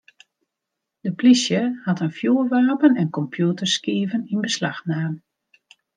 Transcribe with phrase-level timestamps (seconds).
[1.05, 5.13] De plysje hat in fjoerwapen en kompjûterskiven yn beslach naam.